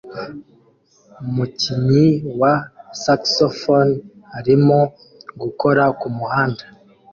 Umukinyi 1.27 2.05
wa 2.41 2.53
saxofone 3.03 3.95
arimo 4.37 4.79
gukora 5.41 5.83
kumuhanda 5.99 6.63